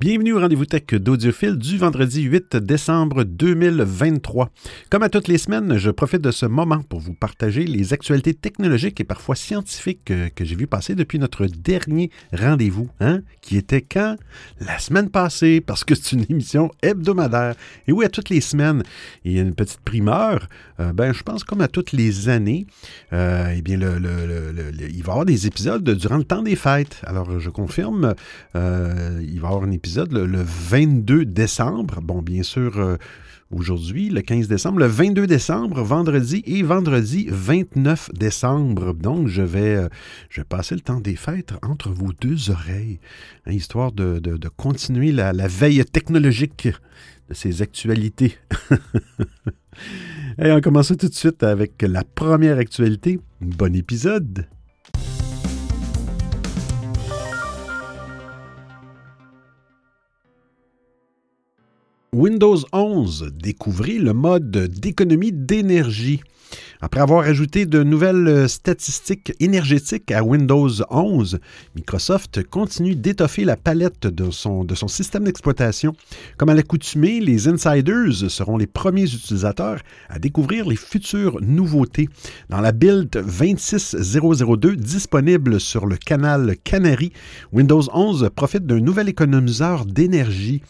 [0.00, 4.48] Bienvenue au rendez-vous tech d'Audiophile du vendredi 8 décembre 2023.
[4.88, 8.32] Comme à toutes les semaines, je profite de ce moment pour vous partager les actualités
[8.32, 13.82] technologiques et parfois scientifiques que, j'ai vu passer depuis notre dernier rendez-vous, hein, qui était
[13.82, 14.16] quand?
[14.60, 17.54] La semaine passée, parce que c'est une émission hebdomadaire.
[17.86, 18.82] Et oui, à toutes les semaines,
[19.26, 20.48] il y a une petite primeur.
[20.80, 22.66] Euh, ben, je pense comme à toutes les années,
[23.12, 27.02] euh, eh bien, il va y avoir des épisodes durant le temps des fêtes.
[27.04, 28.14] Alors, je confirme,
[28.56, 32.00] euh, il va y avoir un épisode le, 22 décembre.
[32.00, 32.96] Bon, bien sûr, euh,
[33.50, 38.94] aujourd'hui, le 15 décembre, le 22 décembre, vendredi et vendredi 29 décembre.
[38.94, 39.88] Donc, je vais, euh,
[40.28, 43.00] je vais passer le temps des fêtes entre vos deux oreilles,
[43.46, 44.20] hein, histoire de,
[44.56, 46.68] continuer la, la, veille technologique
[47.28, 48.36] de ces actualités.
[50.38, 53.18] et on commence tout de suite avec la première actualité.
[53.40, 54.46] Bon épisode!
[62.12, 66.20] Windows 11, découvrez le mode d'économie d'énergie.
[66.80, 71.38] Après avoir ajouté de nouvelles statistiques énergétiques à Windows 11,
[71.76, 75.92] Microsoft continue d'étoffer la palette de son, de son système d'exploitation.
[76.36, 82.08] Comme à l'accoutumée, les insiders seront les premiers utilisateurs à découvrir les futures nouveautés.
[82.48, 87.12] Dans la build 26002 disponible sur le canal Canary,
[87.52, 90.60] Windows 11 profite d'un nouvel économiseur d'énergie.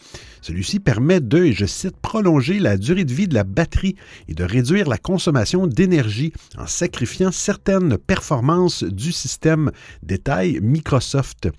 [0.41, 3.95] Celui-ci permet de, et je cite, prolonger la durée de vie de la batterie
[4.27, 11.49] et de réduire la consommation d'énergie en sacrifiant certaines performances du système, détaille Microsoft.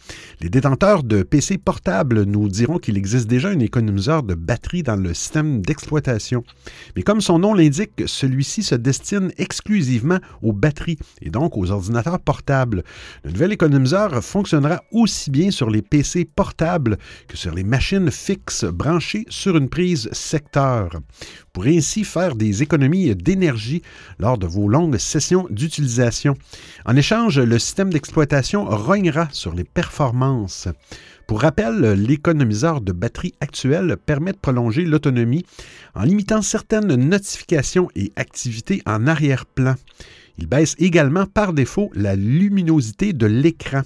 [0.40, 4.96] Les détenteurs de PC portables nous diront qu'il existe déjà un économiseur de batterie dans
[4.96, 6.42] le système d'exploitation.
[6.96, 12.18] Mais comme son nom l'indique, celui-ci se destine exclusivement aux batteries et donc aux ordinateurs
[12.18, 12.82] portables.
[13.24, 18.64] Le nouvel économiseur fonctionnera aussi bien sur les PC portables que sur les machines fixes
[18.72, 20.90] branché sur une prise secteur.
[20.92, 23.82] Vous pourrez ainsi faire des économies d'énergie
[24.18, 26.34] lors de vos longues sessions d'utilisation.
[26.84, 30.68] En échange, le système d'exploitation rognera sur les performances.
[31.26, 35.44] Pour rappel, l'économiseur de batterie actuel permet de prolonger l'autonomie
[35.94, 39.74] en limitant certaines notifications et activités en arrière-plan.
[40.38, 43.82] Il baisse également par défaut la luminosité de l'écran.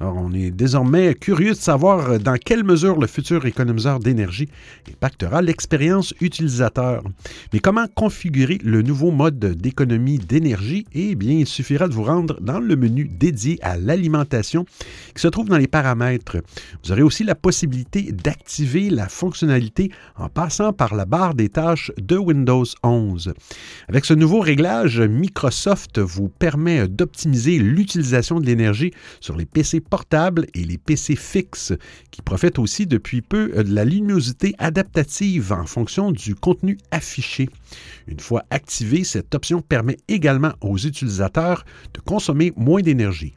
[0.00, 4.48] On est désormais curieux de savoir dans quelle mesure le futur économiseur d'énergie
[4.90, 7.04] impactera l'expérience utilisateur.
[7.52, 10.86] Mais comment configurer le nouveau mode d'économie d'énergie?
[10.92, 14.64] Eh bien, il suffira de vous rendre dans le menu dédié à l'alimentation
[15.14, 16.38] qui se trouve dans les paramètres.
[16.82, 21.92] Vous aurez aussi la possibilité d'activer la fonctionnalité en passant par la barre des tâches
[21.98, 23.34] de Windows 11.
[23.88, 30.46] Avec ce nouveau réglage, Microsoft vous permet d'optimiser l'utilisation de l'énergie sur les PC portables
[30.54, 31.72] et les PC fixes,
[32.10, 37.48] qui profitent aussi depuis peu de la luminosité adaptative en fonction du contenu affiché.
[38.06, 43.34] Une fois activée, cette option permet également aux utilisateurs de consommer moins d'énergie.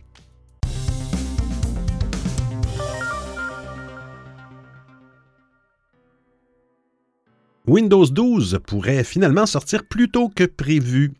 [7.67, 11.13] Windows 12 pourrait finalement sortir plus tôt que prévu.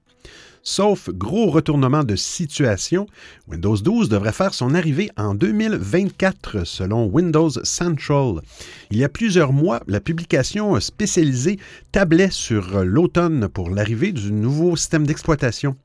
[0.67, 3.05] Sauf gros retournement de situation,
[3.47, 8.41] Windows 12 devrait faire son arrivée en 2024 selon Windows Central.
[8.89, 11.59] Il y a plusieurs mois, la publication spécialisée
[11.91, 15.75] tablait sur l'automne pour l'arrivée du nouveau système d'exploitation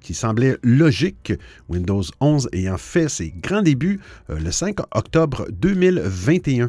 [0.00, 1.34] qui semblait logique,
[1.68, 4.00] Windows 11 ayant fait ses grands débuts
[4.30, 6.68] euh, le 5 octobre 2021.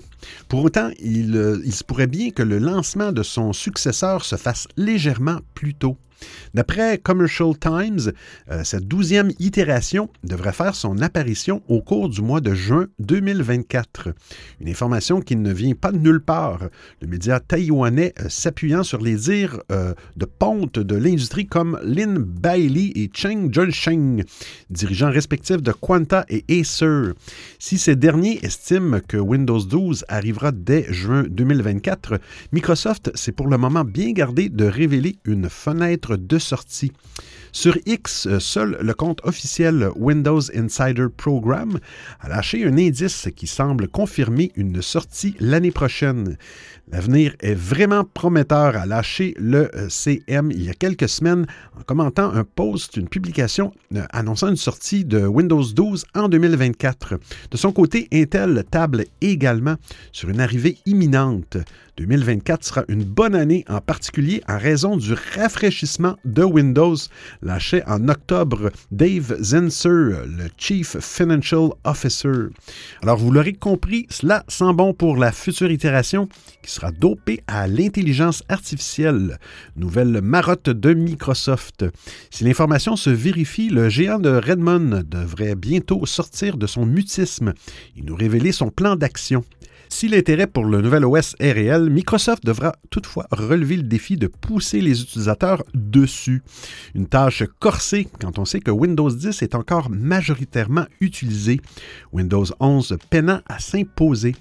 [0.50, 4.68] Pour autant, euh, il se pourrait bien que le lancement de son successeur se fasse
[4.78, 5.98] légèrement plus tôt.
[6.54, 8.12] D'après Commercial Times,
[8.52, 14.10] euh, cette douzième itération devrait faire son apparition au cours du mois de juin 2024.
[14.62, 16.60] Une information qui ne vient pas de nulle part.
[17.02, 22.20] Le média taïwanais euh, s'appuyant sur les dires euh, de ponte de l'industrie comme Lin
[22.20, 24.24] Bailey et Cheng Junsheng,
[24.70, 27.14] dirigeants respectifs de Quanta et Acer.
[27.60, 32.20] Si ces derniers estiment que Windows 12 arrivera dès juin 2024,
[32.52, 36.92] Microsoft s'est pour le moment bien gardé de révéler une fenêtre de sortie.
[37.52, 41.80] Sur X, euh, seul le compte officiel Windows Insider Program
[42.20, 46.38] a lâché un indice qui semble confirmer une sortie l'année prochaine.
[46.92, 51.46] L'avenir est vraiment prometteur, a lâché le euh, CM il y a quelques semaines
[51.80, 57.20] en commentant un post, une publication euh, annonçant une sortie de Windows 12 en 2024.
[57.52, 59.76] De son côté, Intel table également
[60.12, 61.58] sur une arrivée imminente.
[61.98, 66.96] 2024 sera une bonne année, en particulier en raison du rafraîchissement de Windows,
[67.44, 72.48] lâchait en octobre Dave Zenser, le Chief Financial Officer.
[73.04, 76.28] Alors, vous l'aurez compris, cela sent bon pour la future itération
[76.74, 79.38] sera dopée à l'intelligence artificielle,
[79.76, 81.86] nouvelle marotte de Microsoft.
[82.32, 87.54] Si l'information se vérifie, le géant de Redmond devrait bientôt sortir de son mutisme
[87.96, 89.44] et nous révéler son plan d'action.
[89.96, 94.26] Si l'intérêt pour le nouvel OS est réel, Microsoft devra toutefois relever le défi de
[94.26, 96.42] pousser les utilisateurs dessus.
[96.96, 101.62] Une tâche corsée quand on sait que Windows 10 est encore majoritairement utilisé,
[102.12, 104.36] Windows 11 peinant à s'imposer.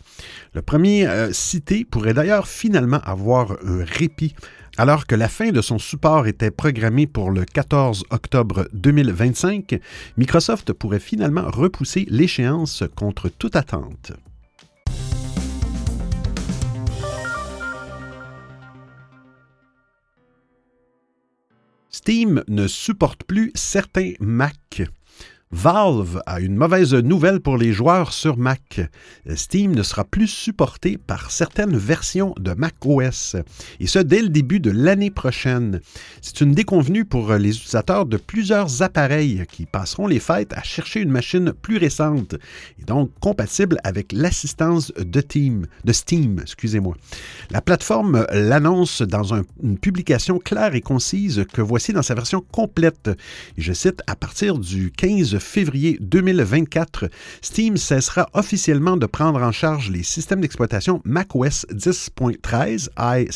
[0.54, 4.34] Le premier euh, cité pourrait d'ailleurs finalement avoir un répit
[4.78, 9.78] alors que la fin de son support était programmée pour le 14 octobre 2025,
[10.16, 14.12] Microsoft pourrait finalement repousser l'échéance contre toute attente.
[21.94, 24.83] Steam ne supporte plus certains Mac.
[25.54, 28.81] Valve a une mauvaise nouvelle pour les joueurs sur Mac.
[29.34, 33.37] Steam ne sera plus supporté par certaines versions de Mac OS,
[33.78, 35.81] et ce dès le début de l'année prochaine.
[36.22, 41.00] C'est une déconvenue pour les utilisateurs de plusieurs appareils qui passeront les fêtes à chercher
[41.00, 42.34] une machine plus récente
[42.81, 45.22] et donc compatible avec l'assistance de,
[45.84, 46.38] de Steam.
[46.40, 46.96] Excusez-moi.
[47.50, 53.10] La plateforme l'annonce dans une publication claire et concise que voici dans sa version complète.
[53.58, 57.09] Je cite, à partir du 15 février 2024,
[57.41, 63.27] Steam cessera officiellement de prendre en charge les systèmes d'exploitation macOS 10.13 i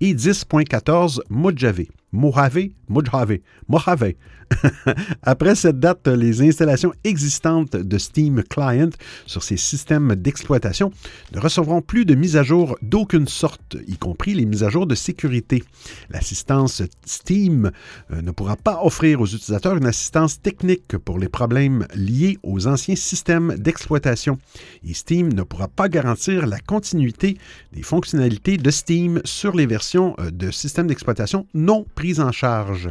[0.00, 1.97] et 10.14 Mojave.
[2.12, 3.38] Mojave, Mojave,
[3.68, 4.14] Mojave.
[5.22, 8.90] Après cette date, les installations existantes de Steam Client
[9.26, 10.90] sur ces systèmes d'exploitation
[11.34, 14.86] ne recevront plus de mises à jour d'aucune sorte, y compris les mises à jour
[14.86, 15.64] de sécurité.
[16.10, 17.70] L'assistance Steam
[18.10, 22.66] euh, ne pourra pas offrir aux utilisateurs une assistance technique pour les problèmes liés aux
[22.66, 24.38] anciens systèmes d'exploitation.
[24.82, 27.36] Et Steam ne pourra pas garantir la continuité
[27.72, 31.84] des fonctionnalités de Steam sur les versions euh, de systèmes d'exploitation non
[32.18, 32.90] en charge.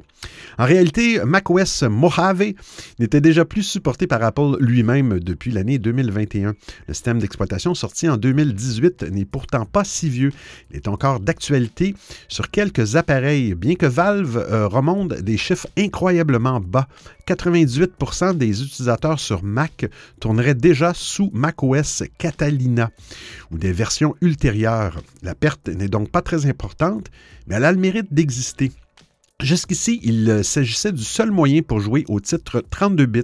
[0.59, 2.53] Réalité, Mac macOS Mojave
[2.99, 6.55] n'était déjà plus supporté par Apple lui-même depuis l'année 2021.
[6.87, 10.33] Le système d'exploitation sorti en 2018 n'est pourtant pas si vieux.
[10.71, 11.95] Il est encore d'actualité
[12.27, 16.87] sur quelques appareils, bien que Valve euh, remonte des chiffres incroyablement bas.
[17.27, 19.85] 98% des utilisateurs sur Mac
[20.19, 22.89] tourneraient déjà sous macOS Catalina
[23.51, 25.01] ou des versions ultérieures.
[25.23, 27.07] La perte n'est donc pas très importante,
[27.47, 28.71] mais elle a le mérite d'exister.
[29.43, 33.23] Jusqu'ici, il euh, s'agissait du seul moyen pour jouer au titre 32 bits.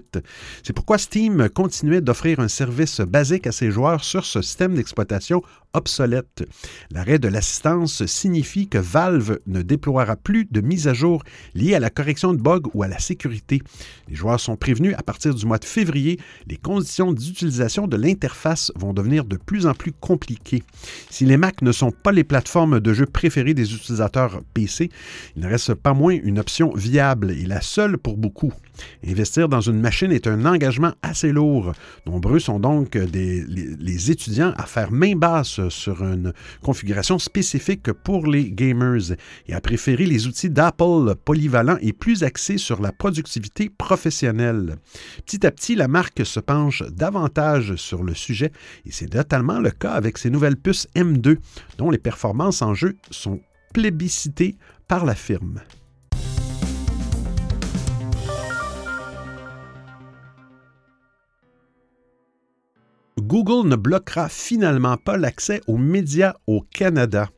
[0.62, 5.42] C'est pourquoi Steam continuait d'offrir un service basique à ses joueurs sur ce système d'exploitation
[5.74, 6.48] obsolète.
[6.92, 11.24] L'arrêt de l'assistance signifie que Valve ne déploiera plus de mises à jour
[11.56, 13.63] liées à la correction de bugs ou à la sécurité.
[14.07, 18.71] Les joueurs sont prévenus à partir du mois de février, les conditions d'utilisation de l'interface
[18.75, 20.62] vont devenir de plus en plus compliquées.
[21.10, 24.92] Si les Mac ne sont pas les plateformes de jeux préférées des utilisateurs PC,
[25.36, 28.54] il ne reste pas moins une option viable et la seule pour beaucoup.
[29.08, 31.74] Investir dans une machine est un engagement assez lourd.
[32.06, 38.27] Nombreux sont donc des, les, étudiants à faire main basse sur une configuration spécifique pour
[38.27, 39.12] les gamers
[39.48, 44.77] et à préférer les outils d'Apple polyvalents et plus axés sur la productivité professionnelle.
[45.25, 48.51] Petit à petit, la marque se penche davantage sur le sujet
[48.86, 51.38] et c'est totalement le cas avec ses nouvelles puces M2
[51.77, 53.39] dont les performances en jeu sont
[53.74, 54.56] plébiscitées
[54.88, 55.62] par la firme.
[63.34, 67.32] Google ne bloquera finalement pas l'accès aux médias au Canada.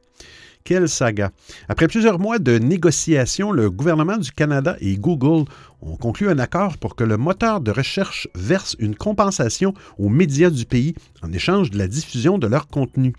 [0.66, 1.32] Quelle saga.
[1.70, 5.46] Après plusieurs mois de négociations, le gouvernement du Canada et Google
[5.82, 10.50] ont conclu un accord pour que le moteur de recherche verse une compensation aux médias
[10.50, 13.14] du pays en échange de la diffusion de leur contenu.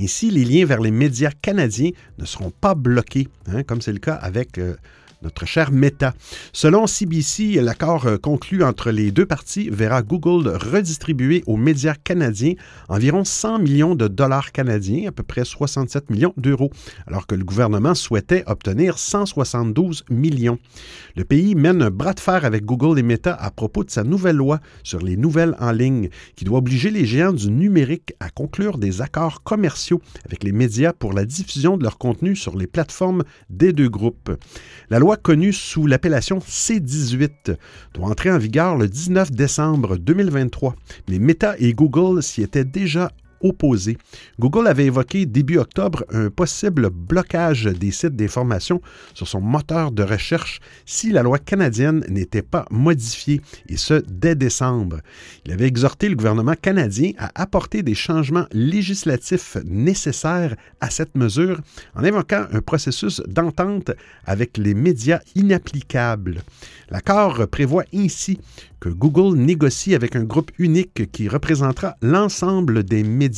[0.00, 3.98] Ainsi, les liens vers les médias canadiens ne seront pas bloqués, hein, comme c'est le
[3.98, 4.76] cas avec euh,
[5.22, 6.14] notre cher Meta.
[6.52, 12.54] Selon CBC, l'accord euh, conclu entre les deux parties verra Google redistribuer aux médias canadiens
[12.88, 16.70] environ 100 millions de dollars canadiens, à peu près 67 millions d'euros,
[17.06, 20.58] alors que le gouvernement souhaitait obtenir 172 millions.
[21.16, 24.04] Le pays mène un bras de fer avec Google et Meta à propos de sa
[24.04, 28.30] nouvelle loi sur les nouvelles en ligne, qui doit obliger les géants du numérique à
[28.30, 32.66] conclure des accords commerciaux avec les médias pour la diffusion de leur contenu sur les
[32.66, 34.30] plateformes des deux groupes.
[34.90, 37.56] La loi connue sous l'appellation C18
[37.94, 40.74] doit entrer en vigueur le 19 décembre 2023,
[41.08, 43.10] mais Meta et Google s'y étaient déjà
[43.42, 43.98] opposé.
[44.38, 48.80] Google avait évoqué début octobre un possible blocage des sites d'information
[49.14, 54.34] sur son moteur de recherche si la loi canadienne n'était pas modifiée, et ce dès
[54.34, 55.00] décembre.
[55.44, 61.60] Il avait exhorté le gouvernement canadien à apporter des changements législatifs nécessaires à cette mesure
[61.94, 63.90] en invoquant un processus d'entente
[64.24, 66.42] avec les médias inapplicables.
[66.90, 68.38] L'accord prévoit ainsi
[68.80, 73.31] que Google négocie avec un groupe unique qui représentera l'ensemble des médias,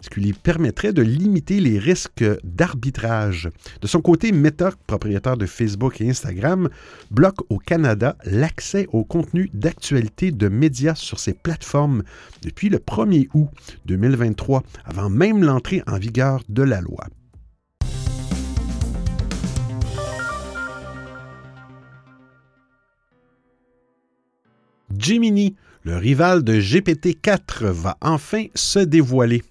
[0.00, 3.50] ce qui lui permettrait de limiter les risques d'arbitrage.
[3.80, 6.68] De son côté, Meta, propriétaire de Facebook et Instagram,
[7.10, 12.02] bloque au Canada l'accès au contenu d'actualité de médias sur ses plateformes
[12.42, 13.48] depuis le 1er août
[13.86, 17.06] 2023, avant même l'entrée en vigueur de la loi.
[25.82, 29.42] Le rival de GPT-4, va enfin se dévoiler.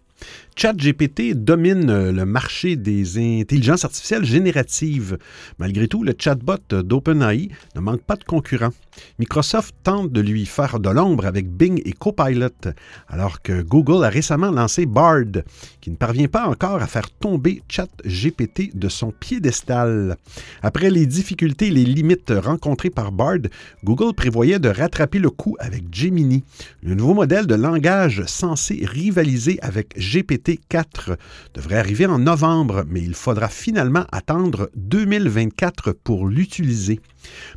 [0.59, 5.19] ChatGPT domine euh, le marché des intelligences artificielles génératives.
[5.59, 8.73] Malgré tout, le chatbot d'OpenAI ne manque pas de concurrents.
[9.19, 12.73] Microsoft tente de lui faire de l'ombre avec Bing et Copilot,
[13.07, 15.43] alors que Google a récemment lancé Bard,
[15.79, 20.17] qui ne parvient pas encore à faire tomber ChatGPT de son piédestal.
[20.63, 23.45] Après les difficultés et les limites rencontrées par Bard,
[23.83, 26.43] Google prévoyait de rattraper le coup avec Gemini,
[26.81, 31.17] le nouveau modèle de langage censé rivaliser avec GPT 4
[31.53, 37.01] devrait arriver en novembre, mais il faudra finalement attendre 2024 pour l'utiliser.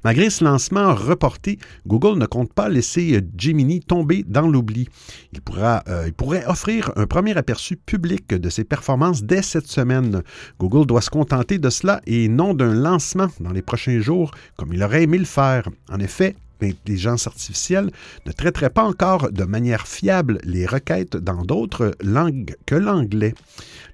[0.03, 4.89] Malgré ce lancement reporté, Google ne compte pas laisser Gemini tomber dans l'oubli.
[5.33, 10.23] Il, euh, il pourrait offrir un premier aperçu public de ses performances dès cette semaine.
[10.59, 14.73] Google doit se contenter de cela et non d'un lancement dans les prochains jours, comme
[14.73, 15.69] il aurait aimé le faire.
[15.91, 17.91] En effet, l'intelligence artificielle
[18.27, 23.35] ne traiterait pas encore de manière fiable les requêtes dans d'autres langues que l'anglais.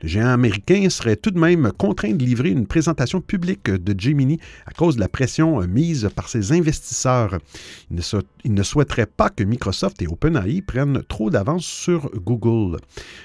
[0.03, 4.39] Le géant américain serait tout de même contraint de livrer une présentation publique de Gemini
[4.67, 7.39] à cause de la pression mise par ses investisseurs.
[7.91, 12.79] Il ne, souhaiterait pas que Microsoft et OpenAI prennent trop d'avance sur Google.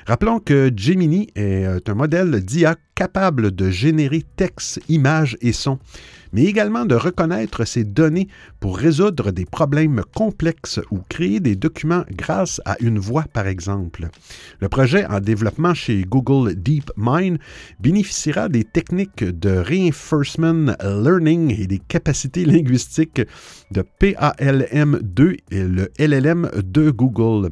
[0.05, 5.79] Rappelons que Gemini est un modèle d'IA capable de générer texte, images et sons
[6.33, 8.27] mais également de reconnaître ces données
[8.59, 14.09] pour résoudre des problèmes complexes ou créer des documents grâce à une voix, par exemple.
[14.59, 17.39] Le projet en développement chez Google DeepMind
[17.79, 23.21] bénéficiera des techniques de reinforcement learning et des capacités linguistiques
[23.71, 27.49] de PALM2 et le LLM de Google.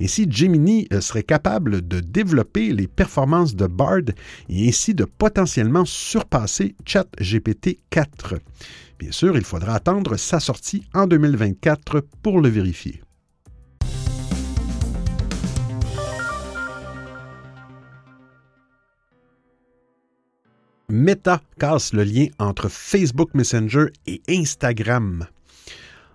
[0.00, 4.08] Ainsi, Gemini euh, serait capable de développer les performances de Bard
[4.48, 8.36] et ainsi de potentiellement surpasser ChatGPT 4.
[8.98, 13.02] Bien sûr, il faudra attendre sa sortie en 2024 pour le vérifier.
[20.88, 25.26] Meta casse le lien entre Facebook Messenger et Instagram.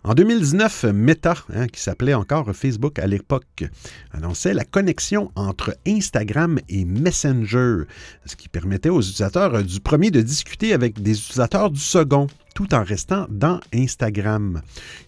[0.07, 3.63] En 2019, Meta, hein, qui s'appelait encore Facebook à l'époque,
[4.11, 7.85] annonçait la connexion entre Instagram et Messenger,
[8.23, 12.73] ce qui permettait aux utilisateurs du premier de discuter avec des utilisateurs du second tout
[12.73, 14.61] en restant dans Instagram.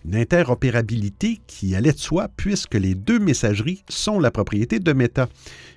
[0.06, 5.30] Une interopérabilité qui allait de soi puisque les deux messageries sont la propriété de Meta.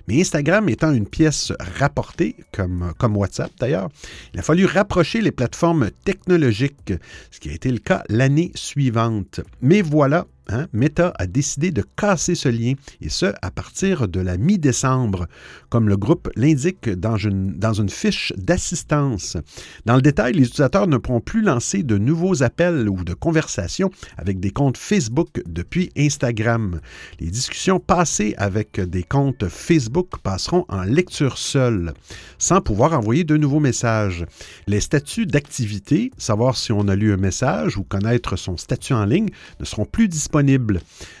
[0.07, 3.89] Mais Instagram étant une pièce rapportée, comme, comme WhatsApp d'ailleurs,
[4.33, 6.93] il a fallu rapprocher les plateformes technologiques,
[7.31, 9.39] ce qui a été le cas l'année suivante.
[9.61, 14.19] Mais voilà, Hein, Meta a décidé de casser ce lien, et ce, à partir de
[14.19, 15.27] la mi-décembre,
[15.69, 19.37] comme le groupe l'indique dans une, dans une fiche d'assistance.
[19.85, 23.91] Dans le détail, les utilisateurs ne pourront plus lancer de nouveaux appels ou de conversations
[24.17, 26.81] avec des comptes Facebook depuis Instagram.
[27.19, 31.93] Les discussions passées avec des comptes Facebook passeront en lecture seule,
[32.39, 34.25] sans pouvoir envoyer de nouveaux messages.
[34.67, 39.05] Les statuts d'activité, savoir si on a lu un message ou connaître son statut en
[39.05, 39.29] ligne,
[39.59, 40.30] ne seront plus disponibles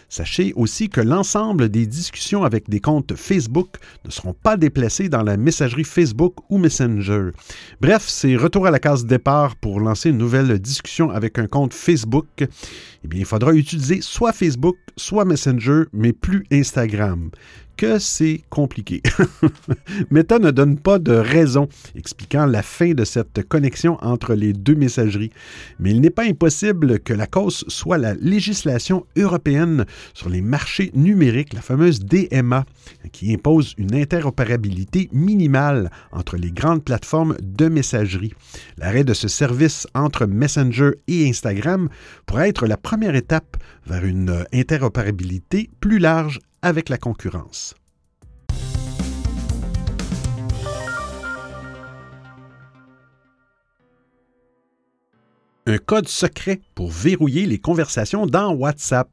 [0.09, 5.23] Sachez aussi que l'ensemble des discussions avec des comptes Facebook ne seront pas déplacées dans
[5.23, 7.29] la messagerie Facebook ou Messenger.
[7.79, 11.73] Bref, c'est retour à la case départ pour lancer une nouvelle discussion avec un compte
[11.73, 12.27] Facebook.
[12.39, 17.29] Eh bien, il faudra utiliser soit Facebook, soit Messenger, mais plus Instagram
[17.81, 19.01] que c'est compliqué.
[20.11, 24.75] Meta ne donne pas de raison expliquant la fin de cette connexion entre les deux
[24.75, 25.31] messageries,
[25.79, 30.91] mais il n'est pas impossible que la cause soit la législation européenne sur les marchés
[30.93, 32.65] numériques, la fameuse DMA,
[33.11, 38.33] qui impose une interopérabilité minimale entre les grandes plateformes de messagerie.
[38.77, 41.89] L'arrêt de ce service entre Messenger et Instagram
[42.27, 43.57] pourrait être la première étape
[43.87, 47.75] vers une interopérabilité plus large avec la concurrence.
[55.67, 59.09] un code secret pour verrouiller les conversations dans WhatsApp.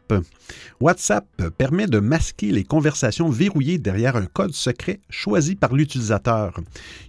[0.81, 1.27] WhatsApp
[1.59, 6.59] permet de masquer les conversations verrouillées derrière un code secret choisi par l'utilisateur.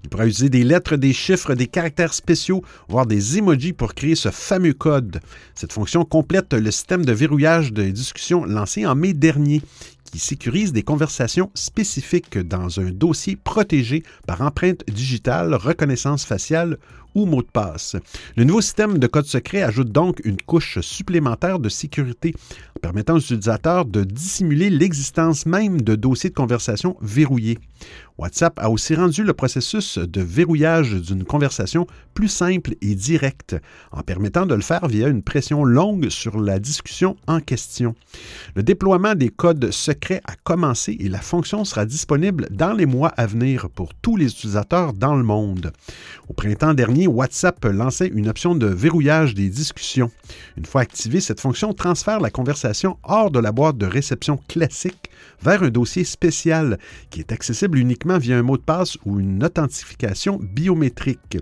[0.03, 4.15] Il pourra utiliser des lettres, des chiffres, des caractères spéciaux, voire des emojis pour créer
[4.15, 5.21] ce fameux code.
[5.55, 9.61] Cette fonction complète le système de verrouillage de discussion lancé en mai dernier,
[10.09, 16.77] qui sécurise des conversations spécifiques dans un dossier protégé par empreinte digitale, reconnaissance faciale
[17.15, 17.95] ou mot de passe.
[18.35, 22.33] Le nouveau système de code secret ajoute donc une couche supplémentaire de sécurité
[22.81, 27.59] permettant aux utilisateurs de dissimuler l'existence même de dossiers de conversation verrouillés.
[28.19, 33.55] WhatsApp a aussi rendu le processus de verrouillage d'une conversation plus simple et direct,
[33.93, 37.95] en permettant de le faire via une pression longue sur la discussion en question.
[38.55, 43.09] Le déploiement des codes secrets a commencé et la fonction sera disponible dans les mois
[43.15, 45.71] à venir pour tous les utilisateurs dans le monde.
[46.27, 50.11] Au printemps dernier, WhatsApp lançait une option de verrouillage des discussions.
[50.57, 55.09] Une fois activée, cette fonction transfère la conversation hors de la boîte de réception classique
[55.41, 56.77] vers un dossier spécial
[57.09, 61.37] qui est accessible uniquement via un mot de passe ou une authentification biométrique.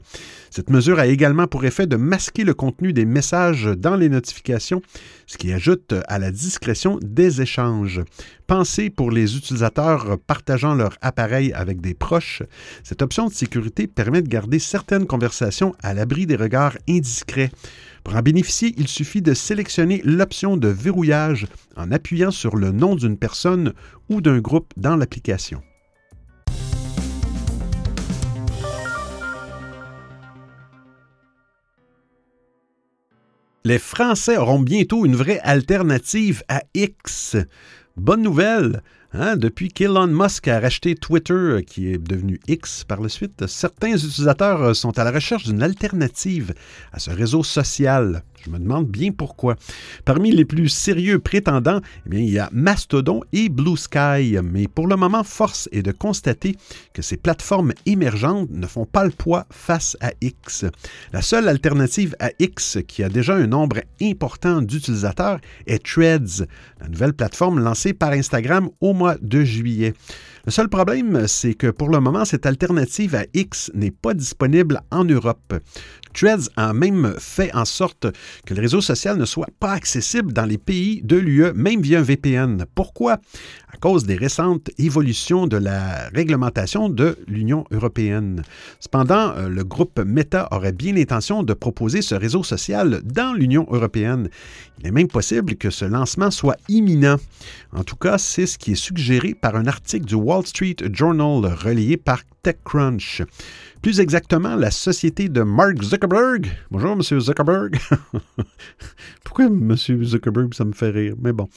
[0.50, 4.82] Cette mesure a également pour effet de masquer le contenu des messages dans les notifications,
[5.26, 8.02] ce qui ajoute à la discrétion des échanges.
[8.48, 12.44] Pensée pour les utilisateurs partageant leur appareil avec des proches,
[12.84, 17.52] cette option de sécurité permet de garder certaines conversations à l'abri des regards indiscrets.
[18.04, 22.96] Pour en bénéficier, il suffit de sélectionner l'option de verrouillage en appuyant sur le nom
[22.96, 23.74] d'une personne
[24.10, 25.62] ou d'un groupe dans l'application.
[33.68, 37.36] Les Français auront bientôt une vraie alternative à X.
[37.98, 38.82] Bonne nouvelle!
[39.12, 43.98] Hein, depuis qu'Elon Musk a racheté Twitter, qui est devenu X par la suite, certains
[43.98, 46.54] utilisateurs sont à la recherche d'une alternative
[46.94, 48.24] à ce réseau social.
[48.48, 49.58] Je me demande bien pourquoi.
[50.06, 54.88] Parmi les plus sérieux prétendants, eh il y a Mastodon et Blue Sky, mais pour
[54.88, 56.56] le moment, force est de constater
[56.94, 60.66] que ces plateformes émergentes ne font pas le poids face à X.
[61.12, 66.48] La seule alternative à X qui a déjà un nombre important d'utilisateurs est Threads,
[66.80, 69.94] la nouvelle plateforme lancée par Instagram au mois de juillet.
[70.46, 74.80] Le seul problème, c'est que pour le moment, cette alternative à X n'est pas disponible
[74.92, 75.54] en Europe.
[76.17, 78.08] Threads a même fait en sorte
[78.43, 81.99] que le réseau social ne soit pas accessible dans les pays de l'UE, même via
[81.99, 82.65] un VPN.
[82.73, 83.19] Pourquoi?
[83.71, 88.41] À cause des récentes évolutions de la réglementation de l'Union européenne.
[88.80, 93.67] Cependant, euh, le groupe Meta aurait bien l'intention de proposer ce réseau social dans l'Union
[93.69, 94.30] européenne.
[94.80, 97.17] Il est même possible que ce lancement soit imminent.
[97.73, 101.53] En tout cas, c'est ce qui est suggéré par un article du Wall Street Journal
[101.53, 103.21] relayé par TechCrunch.
[103.82, 106.07] Plus exactement, la société de Mark Zuckerberg.
[106.10, 107.02] Bonjour, M.
[107.02, 107.78] Zuckerberg.
[109.26, 109.76] Pourquoi M.
[109.76, 111.50] Zuckerberg, ça me fait rire, mais bon.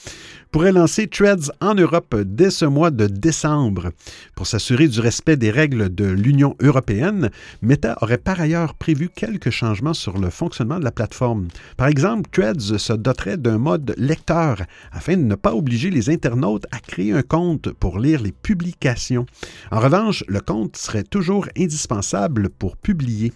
[0.51, 3.93] Pourrait lancer Threads en Europe dès ce mois de décembre.
[4.35, 7.31] Pour s'assurer du respect des règles de l'Union européenne,
[7.63, 11.47] Meta aurait par ailleurs prévu quelques changements sur le fonctionnement de la plateforme.
[11.77, 16.67] Par exemple, Threads se doterait d'un mode lecteur afin de ne pas obliger les internautes
[16.73, 19.27] à créer un compte pour lire les publications.
[19.71, 23.33] En revanche, le compte serait toujours indispensable pour publier.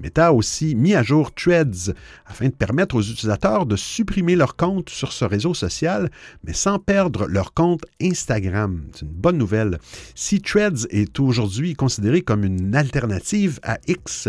[0.00, 1.92] Meta a mis à jour Threads
[2.26, 6.10] afin de permettre aux utilisateurs de supprimer leur compte sur ce réseau social,
[6.44, 8.84] mais sans perdre leur compte Instagram.
[8.92, 9.78] C'est une bonne nouvelle.
[10.14, 14.28] Si Threads est aujourd'hui considéré comme une alternative à X,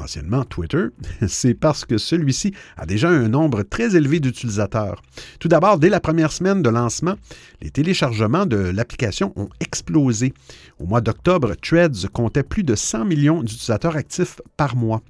[0.00, 0.86] anciennement Twitter,
[1.28, 5.02] c'est parce que celui-ci a déjà un nombre très élevé d'utilisateurs.
[5.38, 7.14] Tout d'abord, dès la première semaine de lancement,
[7.62, 10.32] les téléchargements de l'application ont explosé.
[10.78, 15.02] Au mois d'octobre, Threads comptait plus de 100 millions d'utilisateurs actifs par mois.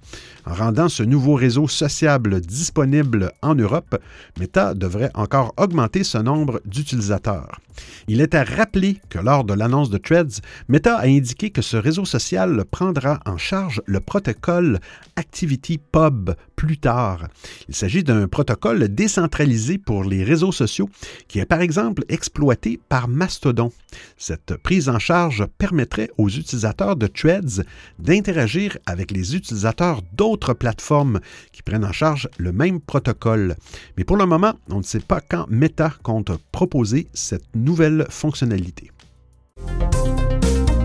[0.47, 3.97] En rendant ce nouveau réseau sociable disponible en Europe,
[4.39, 7.61] Meta devrait encore augmenter ce nombre d'utilisateurs.
[8.09, 11.77] Il est à rappeler que lors de l'annonce de Threads, Meta a indiqué que ce
[11.77, 14.81] réseau social prendra en charge le protocole
[15.17, 17.29] ActivityPub plus tard.
[17.69, 20.91] Il s'agit d'un protocole décentralisé pour les réseaux sociaux
[21.29, 23.73] qui est par exemple exploité par Mastodon.
[24.17, 27.65] Cette prise en charge permettrait aux utilisateurs de Threads
[27.99, 31.21] d'interagir avec les utilisateurs d'autres plateformes
[31.53, 33.57] qui prennent en charge le même protocole.
[33.97, 37.70] Mais pour le moment, on ne sait pas quand Meta compte proposer cette nouvelle
[38.09, 38.91] fonctionnalité.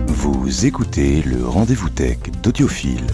[0.06, 3.06] Vous écoutez le rendez-vous tech d'Audiophile.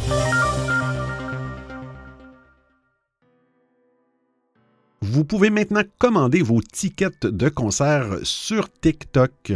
[5.00, 9.52] Vous pouvez maintenant commander vos tickets de concert sur TikTok.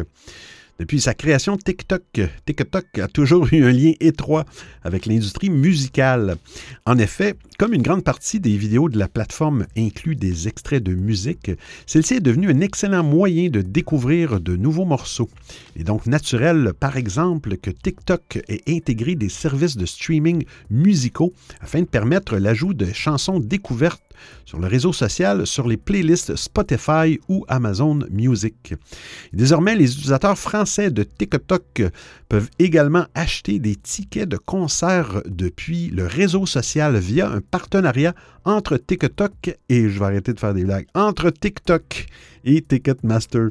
[0.79, 2.03] Depuis sa création, TikTok,
[2.45, 4.45] TikTok a toujours eu un lien étroit
[4.85, 6.37] avec l'industrie musicale.
[6.85, 10.95] En effet, comme une grande partie des vidéos de la plateforme inclut des extraits de
[10.95, 11.51] musique,
[11.87, 15.31] celle-ci est devenue un excellent moyen de découvrir de nouveaux morceaux.
[15.75, 21.33] Il est donc naturel, par exemple, que TikTok ait intégré des services de streaming musicaux
[21.63, 24.03] afin de permettre l'ajout de chansons découvertes
[24.45, 28.75] sur le réseau social, sur les playlists Spotify ou Amazon Music.
[29.33, 31.83] désormais, les utilisateurs français de TikTok
[32.29, 38.77] peuvent également acheter des tickets de concert depuis le réseau social via un partenariat entre
[38.77, 42.07] TikTok et, je vais arrêter de faire des blagues, entre TikTok
[42.45, 43.49] et Ticketmaster.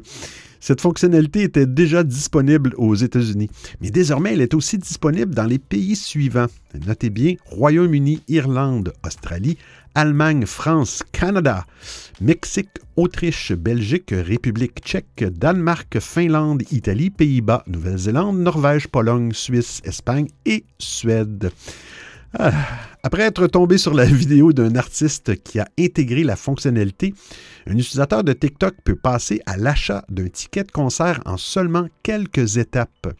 [0.58, 3.50] Cette fonctionnalité était déjà disponible aux États-Unis,
[3.80, 6.46] mais désormais elle est aussi disponible dans les pays suivants.
[6.86, 9.58] Notez bien Royaume-Uni, Irlande, Australie,
[9.96, 11.64] Allemagne, France, Canada,
[12.20, 20.66] Mexique, Autriche, Belgique, République tchèque, Danemark, Finlande, Italie, Pays-Bas, Nouvelle-Zélande, Norvège, Pologne, Suisse, Espagne et
[20.78, 21.50] Suède.
[22.38, 22.52] Ah,
[23.06, 27.14] après être tombé sur la vidéo d'un artiste qui a intégré la fonctionnalité,
[27.68, 32.56] un utilisateur de TikTok peut passer à l'achat d'un ticket de concert en seulement quelques
[32.56, 33.14] étapes.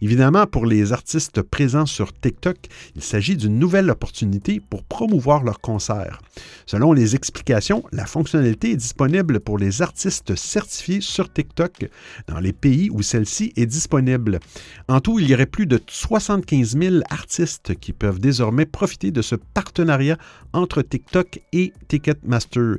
[0.00, 2.56] Évidemment, pour les artistes présents sur TikTok,
[2.94, 6.22] il s'agit d'une nouvelle opportunité pour promouvoir leur concert.
[6.64, 11.90] Selon les explications, la fonctionnalité est disponible pour les artistes certifiés sur TikTok
[12.26, 14.40] dans les pays où celle-ci est disponible.
[14.88, 19.22] En tout, il y aurait plus de 75 000 artistes qui peuvent désormais profiter de
[19.26, 20.16] ce partenariat
[20.52, 22.76] entre TikTok et Ticketmaster.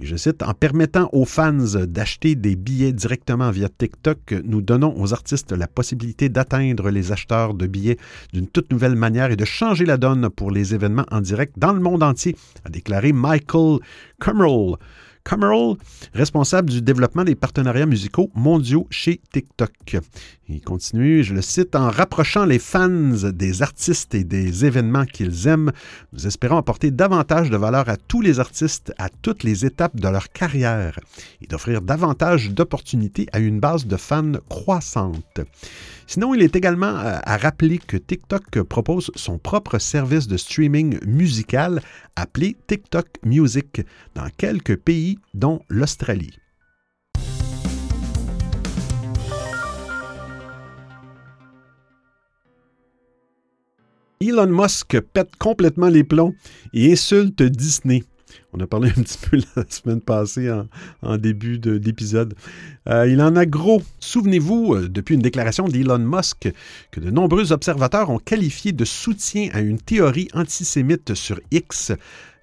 [0.00, 4.94] Et je cite, en permettant aux fans d'acheter des billets directement via TikTok, nous donnons
[4.96, 7.98] aux artistes la possibilité d'atteindre les acheteurs de billets
[8.32, 11.72] d'une toute nouvelle manière et de changer la donne pour les événements en direct dans
[11.72, 13.78] le monde entier, a déclaré Michael
[14.20, 14.76] Kummerl.
[15.28, 15.76] Kummerl,
[16.14, 19.98] responsable du développement des partenariats musicaux mondiaux chez TikTok.
[20.48, 25.46] Il continue, je le cite, en rapprochant les fans des artistes et des événements qu'ils
[25.46, 25.70] aiment,
[26.14, 30.08] nous espérons apporter davantage de valeur à tous les artistes à toutes les étapes de
[30.08, 30.98] leur carrière
[31.42, 35.40] et d'offrir davantage d'opportunités à une base de fans croissante.
[36.10, 40.98] Sinon, il est également euh, à rappeler que TikTok propose son propre service de streaming
[41.04, 41.82] musical
[42.16, 43.82] appelé TikTok Music
[44.14, 46.38] dans quelques pays, dont l'Australie.
[54.22, 56.32] Elon Musk pète complètement les plombs
[56.72, 58.02] et insulte Disney.
[58.52, 60.50] On a parlé un petit peu la semaine passée
[61.02, 62.34] en, début d'épisode.
[62.88, 63.82] Euh, il en a gros.
[64.00, 66.50] Souvenez-vous, euh, depuis une déclaration d'Elon Musk,
[66.90, 71.92] que de nombreux observateurs ont qualifié de soutien à une théorie antisémite sur X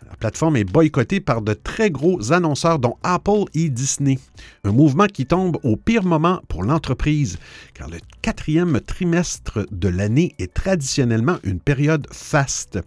[0.10, 4.20] la plateforme est boycottée par de très gros annonceurs dont Apple et Disney.
[4.64, 7.38] Un mouvement qui tombe au pire moment pour l'entreprise,
[7.74, 12.80] car le quatrième trimestre de l'année est traditionnellement une période faste.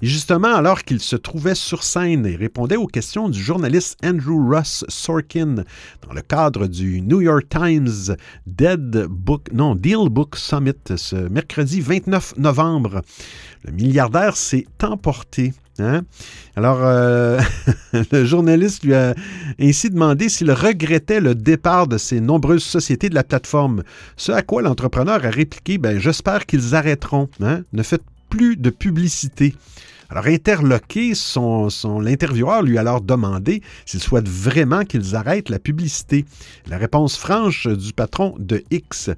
[0.00, 4.48] Et justement, alors qu'il se trouvait sur scène et répondait aux questions du journaliste Andrew
[4.48, 5.64] Ross Sorkin
[6.06, 11.80] dans le cadre du New York Times Dead Book, non, Deal Book Summit ce mercredi
[11.80, 13.02] 29 novembre,
[13.64, 16.02] le milliardaire s'est emporté Hein?
[16.56, 17.40] Alors, euh,
[18.12, 19.14] le journaliste lui a
[19.60, 23.82] ainsi demandé s'il regrettait le départ de ces nombreuses sociétés de la plateforme.
[24.16, 27.28] Ce à quoi l'entrepreneur a répliqué ben, J'espère qu'ils arrêteront.
[27.40, 27.62] Hein?
[27.72, 29.54] Ne faites plus de publicité.
[30.10, 31.68] Alors, interloqué, son,
[32.00, 36.24] l'intervieweur lui a alors demandé s'il souhaite vraiment qu'ils arrêtent la publicité.
[36.66, 39.10] La réponse franche du patron de X,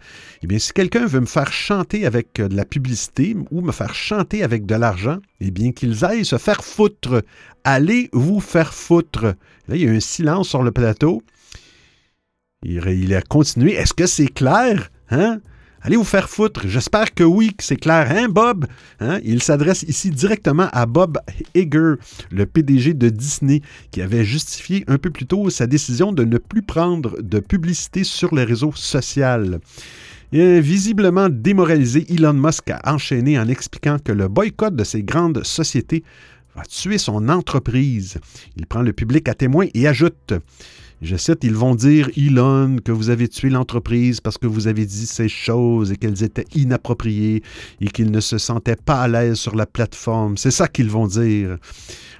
[0.43, 3.95] eh bien, si quelqu'un veut me faire chanter avec de la publicité ou me faire
[3.95, 7.23] chanter avec de l'argent, eh bien, qu'ils aillent se faire foutre.
[7.65, 9.35] Allez vous faire foutre.
[9.69, 11.23] Là, il y a un silence sur le plateau.
[12.65, 13.73] Il, il a continué.
[13.73, 14.91] Est-ce que c'est clair?
[15.11, 15.41] Hein?
[15.85, 16.69] Allez vous faire foutre.
[16.69, 18.07] J'espère que oui, que c'est clair.
[18.11, 18.67] Hein, Bob?
[19.01, 19.19] Hein?
[19.25, 21.19] Il s'adresse ici directement à Bob
[21.57, 21.95] Iger,
[22.31, 26.39] le PDG de Disney, qui avait justifié un peu plus tôt sa décision de ne
[26.39, 29.59] plus prendre de publicité sur les réseaux sociaux.
[30.33, 36.05] Visiblement démoralisé, Elon Musk a enchaîné en expliquant que le boycott de ces grandes sociétés
[36.55, 38.19] va tuer son entreprise.
[38.57, 40.35] Il prend le public à témoin et ajoute
[41.03, 44.87] je cite, ils vont dire, Elon, que vous avez tué l'entreprise parce que vous avez
[44.87, 47.43] dit ces choses et qu'elles étaient inappropriées
[47.81, 50.37] et qu'ils ne se sentaient pas à l'aise sur la plateforme.
[50.37, 51.59] C'est ça qu'ils vont dire.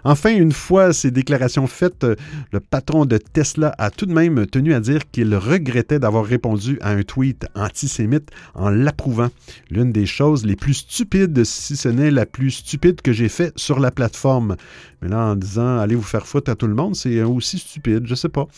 [0.05, 2.05] Enfin, une fois ces déclarations faites,
[2.51, 6.79] le patron de Tesla a tout de même tenu à dire qu'il regrettait d'avoir répondu
[6.81, 9.29] à un tweet antisémite en l'approuvant.
[9.71, 13.53] L'une des choses les plus stupides, si ce n'est la plus stupide que j'ai fait
[13.55, 14.57] sur la plateforme.
[15.03, 18.05] Mais là, en disant allez vous faire foutre à tout le monde, c'est aussi stupide,
[18.07, 18.49] je sais pas.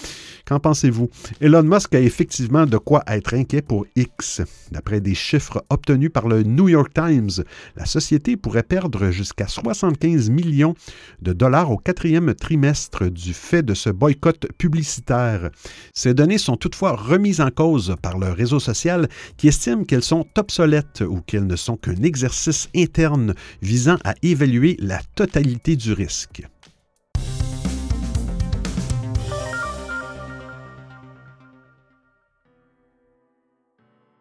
[0.46, 1.08] Qu'en pensez-vous?
[1.40, 4.42] Elon Musk a effectivement de quoi être inquiet pour X.
[4.72, 7.44] D'après des chiffres obtenus par le New York Times,
[7.76, 10.74] la société pourrait perdre jusqu'à 75 millions
[11.22, 15.50] de dollars au quatrième trimestre du fait de ce boycott publicitaire.
[15.94, 20.26] Ces données sont toutefois remises en cause par le réseau social qui estime qu'elles sont
[20.36, 26.42] obsolètes ou qu'elles ne sont qu'un exercice interne visant à évaluer la totalité du risque.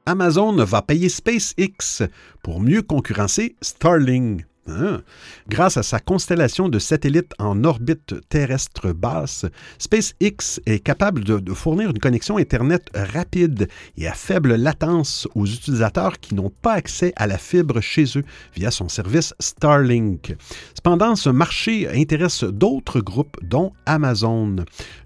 [0.05, 2.03] Amazon va payer SpaceX
[2.41, 4.45] pour mieux concurrencer Starlink.
[4.67, 5.01] Hein?
[5.49, 9.45] Grâce à sa constellation de satellites en orbite terrestre basse,
[9.77, 16.19] SpaceX est capable de, fournir une connexion Internet rapide et à faible latence aux utilisateurs
[16.19, 18.23] qui n'ont pas accès à la fibre chez eux
[18.55, 20.35] via son service Starlink.
[20.75, 24.55] Cependant, ce marché intéresse d'autres groupes, dont Amazon.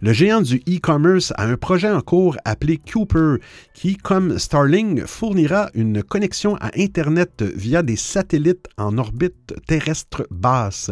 [0.01, 3.37] Le géant du e-commerce a un projet en cours appelé Cooper,
[3.73, 10.91] qui, comme Starlink, fournira une connexion à Internet via des satellites en orbite terrestre basse.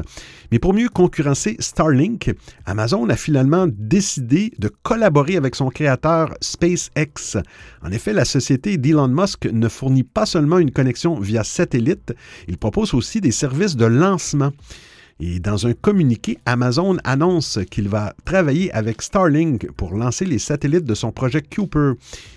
[0.51, 2.33] Mais pour mieux concurrencer Starlink,
[2.65, 7.37] Amazon a finalement décidé de collaborer avec son créateur SpaceX.
[7.83, 12.13] En effet, la société d'Elon Musk ne fournit pas seulement une connexion via satellite,
[12.47, 14.51] il propose aussi des services de lancement.
[15.21, 20.83] Et dans un communiqué, Amazon annonce qu'il va travailler avec Starlink pour lancer les satellites
[20.83, 21.93] de son projet Cooper.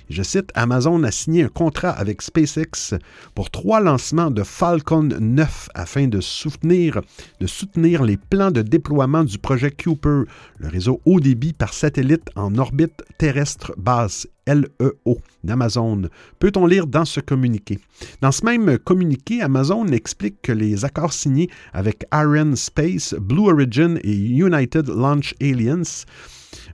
[0.09, 2.95] Je cite, Amazon a signé un contrat avec SpaceX
[3.35, 7.03] pour trois lancements de Falcon 9 afin de soutenir,
[7.41, 10.23] les plans de déploiement du projet Cooper,
[10.59, 16.08] le réseau haut débit par satellite en orbite terrestre basse LEO d'Amazon,
[16.38, 17.78] peut-on lire dans ce communiqué?
[18.20, 23.98] Dans ce même communiqué, Amazon explique que les accords signés avec Ariane Space, Blue Origin
[24.02, 26.06] et United Launch Alliance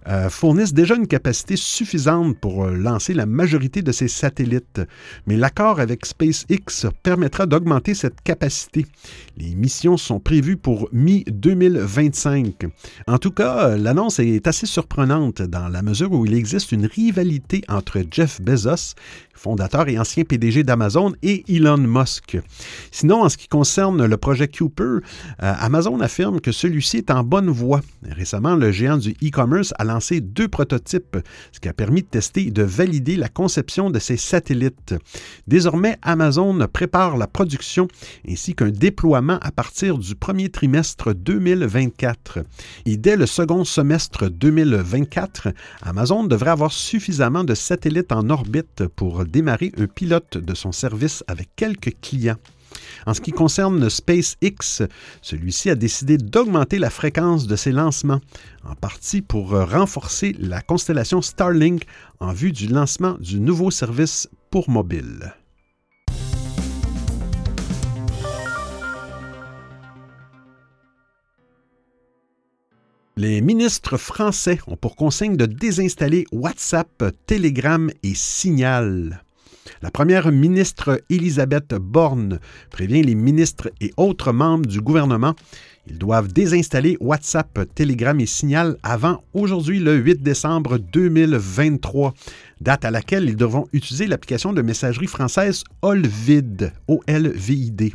[0.07, 4.83] euh, fournissent déjà une capacité suffisante pour euh, lancer la majorité de ces satellites.
[5.27, 8.87] Mais l'accord avec SpaceX permettra d'augmenter cette capacité.
[9.39, 12.69] Les missions sont prévues pour mi-2025.
[13.07, 16.85] En tout cas, euh, l'annonce est assez surprenante dans la mesure où il existe une
[16.85, 18.95] rivalité entre Jeff Bezos,
[19.33, 22.39] fondateur et ancien PDG d'Amazon, et Elon Musk.
[22.91, 24.99] Sinon, en ce qui concerne le projet Cooper,
[25.39, 27.81] Amazon affirme que celui-ci est en bonne voie.
[28.09, 29.85] Récemment, le géant du e-commerce a
[30.21, 31.19] deux prototypes,
[31.53, 34.95] ce qui a permis de tester et de valider la conception de ces satellites.
[35.47, 37.89] Désormais, Amazon prépare la production
[38.29, 42.41] ainsi qu'un déploiement à partir du premier trimestre 2024.
[42.87, 45.49] Et dès le second semestre 2024,
[45.83, 51.25] Amazon devrait avoir suffisamment de satellites en orbite pour démarrer un pilote de son service
[51.29, 52.37] avec quelques clients.
[53.07, 54.83] En ce qui concerne SpaceX,
[55.23, 58.21] celui-ci a décidé d'augmenter la fréquence de ses lancements,
[58.65, 61.85] en partie pour renforcer la constellation Starlink
[62.21, 65.35] en vue du lancement du nouveau service pour mobile.
[73.17, 79.24] Les ministres français ont pour consigne de désinstaller WhatsApp, Telegram et Signal.
[79.85, 85.35] La première ministre Elisabeth Borne prévient les ministres et autres membres du gouvernement
[85.87, 92.15] ils doivent désinstaller WhatsApp, Telegram et Signal avant aujourd'hui le 8 décembre 2023
[92.61, 97.95] date à laquelle ils devront utiliser l'application de messagerie française Olvid, O-L-V-I-D.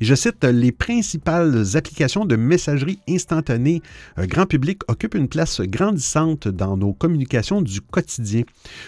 [0.00, 3.82] Je cite, les principales applications de messagerie instantanée
[4.18, 8.42] euh, grand public occupent une place grandissante dans nos communications du quotidien.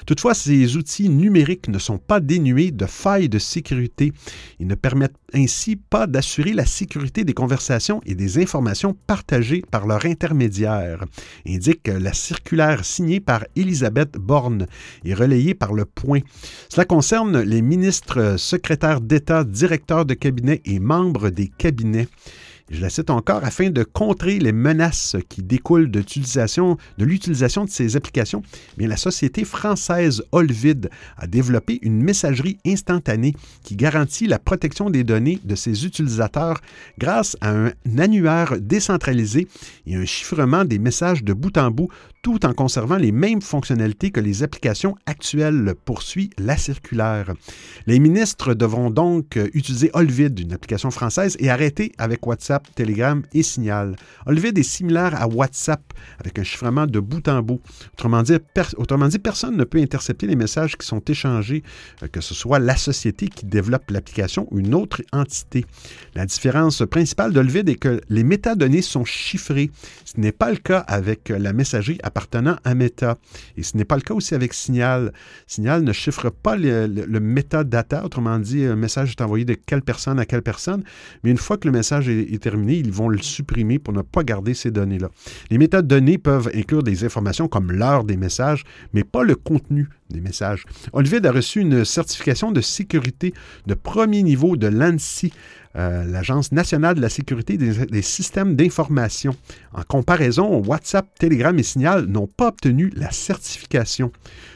[0.07, 4.13] Toutefois, ces outils numériques ne sont pas dénués de failles de sécurité.
[4.61, 9.87] Ils ne permettent ainsi pas d'assurer la sécurité des conversations et des informations partagées par
[9.87, 11.05] leur intermédiaire,
[11.47, 14.67] indique la circulaire signée par Elisabeth Borne
[15.05, 16.21] et relayée par le point.
[16.69, 22.09] Cela concerne les ministres, secrétaires d'État, directeurs de cabinet et membres des cabinets.
[22.71, 27.97] Je la cite encore, afin de contrer les menaces qui découlent de l'utilisation de, ces
[27.97, 28.43] applications,
[28.77, 35.03] bien, la société française Olvid a développé une messagerie instantanée qui garantit la protection des
[35.03, 36.61] données de ses utilisateurs
[36.99, 39.49] grâce à un annuaire décentralisé
[39.87, 41.89] et un chiffrement des messages de bout en bout
[42.23, 47.33] tout en conservant les mêmes fonctionnalités que les applications actuelles, poursuit la circulaire.
[47.87, 53.43] Les ministres devront donc utiliser Olvid, une application française, et arrêter avec WhatsApp, Telegram et
[53.43, 53.97] Signal.
[54.27, 55.83] Olvid est similaire à WhatsApp,
[56.19, 57.61] avec un chiffrement de bout en bout.
[57.93, 58.39] Autrement dit,
[59.19, 61.63] personne ne peut intercepter les messages qui sont échangés,
[62.03, 65.65] euh, que ce soit la société qui développe l'application ou une autre entité.
[66.15, 69.71] La différence principale d'Olvid est que les métadonnées sont chiffrées.
[70.05, 73.17] Ce n'est pas le cas avec la messagerie appartenant à Meta.
[73.57, 75.13] Et ce n'est pas le cas aussi avec Signal.
[75.47, 79.83] Signal ne chiffre pas le, le, metadata, autrement dit, un message est envoyé de quelle
[79.83, 80.83] personne à quelle personne,
[81.23, 84.03] mais une fois que le message est, est terminé, ils vont le supprimer pour ne
[84.03, 85.09] pas garder ces données-là.
[85.51, 90.21] Les métadonnées peuvent inclure des informations comme l'heure des messages, mais pas le contenu des
[90.21, 90.65] messages.
[90.93, 93.35] Olvid a reçu une certification de sécurité
[93.67, 95.33] de premier niveau de l'ANSI
[95.79, 99.37] euh, l'Agence nationale de la sécurité des, systèmes d'information.
[99.73, 104.11] En comparaison, WhatsApp, Telegram et Signal n'ont pas obtenu la certification.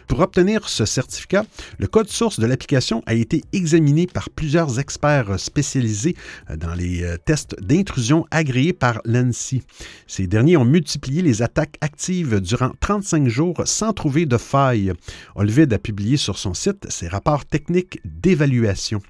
[0.07, 1.45] Pour obtenir ce certificat,
[1.79, 6.17] le code source de l'application a été examiné par plusieurs experts spécialisés
[6.51, 9.63] euh, dans les euh, tests d'intrusion agréés par l'ANSI.
[10.07, 14.93] Ces derniers ont multiplié les attaques actives durant 35 jours sans trouver de faille.
[15.35, 19.01] Olvid a publié sur son site ses rapports techniques d'évaluation.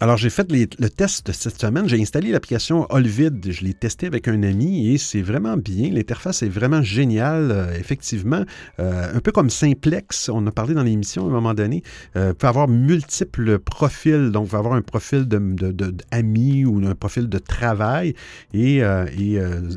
[0.00, 3.50] Alors j'ai fait le test cette semaine, j'ai installé l'application Olvid.
[3.50, 5.90] Je l'ai testé avec un ami et c'est vraiment bien.
[5.90, 8.44] L'interface est vraiment géniale, euh, effectivement.
[8.78, 11.82] Un peu comme Simplex, on a parlé dans l'émission à un moment donné,
[12.16, 14.30] euh, peut avoir multiples profils.
[14.30, 18.14] Donc, va avoir un profil d'amis ou un profil de travail.
[18.54, 18.82] Et,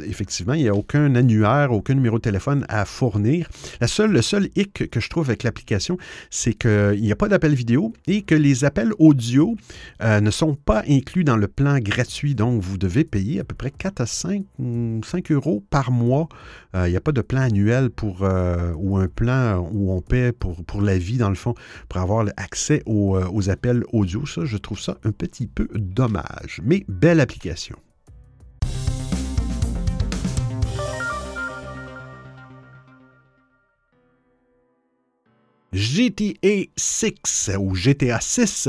[0.07, 3.49] effectivement, il n'y a aucun annuaire, aucun numéro de téléphone à fournir.
[3.81, 5.97] Le seul hic que je trouve avec l'application,
[6.29, 9.55] c'est qu'il n'y a pas d'appel vidéo et que les appels audio
[10.01, 13.71] ne sont pas inclus dans le plan gratuit, donc vous devez payer à peu près
[13.71, 14.43] 4 à 5,
[15.03, 16.27] 5 euros par mois.
[16.75, 20.01] Euh, il n'y a pas de plan annuel pour, euh, ou un plan où on
[20.01, 21.53] paie pour, pour la vie, dans le fond,
[21.89, 24.25] pour avoir accès aux, euh, aux appels audio.
[24.25, 27.75] Ça, je trouve ça un petit peu dommage, mais belle application.
[35.73, 38.67] GTA 6 ou GTA 6,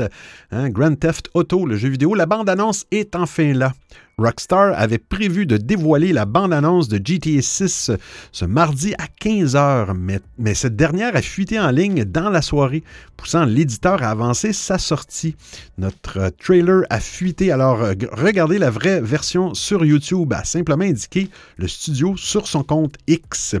[0.51, 3.73] hein, Grand Theft Auto, le jeu vidéo, la bande-annonce est enfin là.
[4.19, 7.91] Rockstar avait prévu de dévoiler la bande-annonce de GTA 6
[8.31, 12.83] ce mardi à 15h, mais, mais, cette dernière a fuité en ligne dans la soirée,
[13.17, 15.35] poussant l'éditeur à avancer sa sortie.
[15.79, 20.83] Notre euh, trailer a fuité, alors euh, regardez la vraie version sur YouTube, a simplement
[20.83, 23.55] indiqué le studio sur son compte X.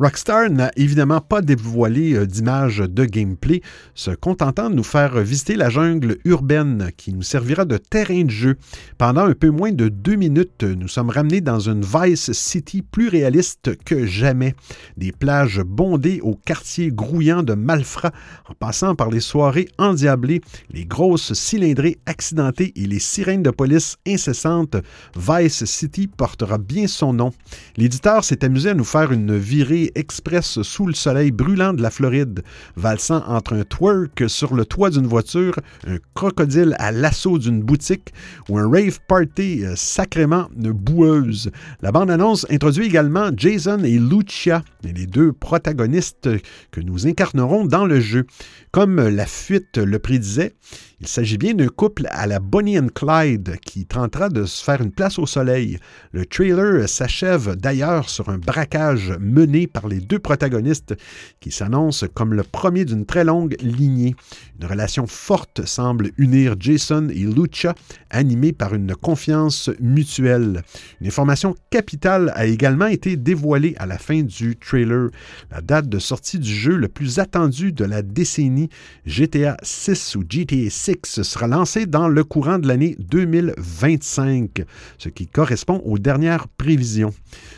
[0.00, 3.62] Rockstar n'a évidemment pas dévoilé euh, d'image de gameplay,
[3.94, 8.30] se contentant de nous faire visiter la jungle urbaine qui nous servira de terrain de
[8.30, 8.56] jeu
[8.98, 13.08] pendant un peu moins de deux minutes, nous sommes ramenés dans une Vice City plus
[13.08, 14.54] réaliste que jamais.
[14.96, 18.12] Des plages bondées aux quartiers grouillants de malfrats,
[18.48, 23.98] en passant par les soirées endiablées, les grosses cylindrées accidentées et les sirènes de police
[24.06, 24.76] incessantes,
[25.14, 27.32] Vice City portera bien son nom.
[27.76, 31.90] L'éditeur s'est amusé à nous faire une virée express sous le soleil brûlant de la
[31.90, 32.42] Floride,
[32.76, 38.12] valsant entre un twerk sur le toit d'une voiture, un crocodile à l'assaut d'une boutique
[38.48, 41.50] ou un rave party euh, sacrément boueuse.
[41.80, 46.28] La bande-annonce introduit également Jason et Lucia, les deux protagonistes
[46.70, 48.26] que nous incarnerons dans le jeu.
[48.70, 50.54] Comme la fuite le prédisait,
[51.02, 54.80] il s'agit bien d'un couple à la Bonnie and Clyde qui tentera de se faire
[54.80, 55.78] une place au soleil.
[56.12, 60.94] Le trailer s'achève d'ailleurs sur un braquage mené par les deux protagonistes
[61.40, 64.14] qui s'annonce comme le premier d'une très longue lignée.
[64.60, 67.74] Une relation forte semble unir Jason et Lucia,
[68.10, 70.62] animée par une confiance mutuelle.
[71.00, 75.10] Une information capitale a également été dévoilée à la fin du trailer.
[75.50, 78.68] La date de sortie du jeu le plus attendu de la décennie,
[79.04, 84.62] GTA 6 ou GTA 6 sera lancé dans le courant de l'année 2025,
[84.98, 87.12] ce qui correspond aux dernières prévisions.